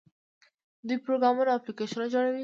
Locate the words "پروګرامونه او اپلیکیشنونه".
1.05-2.07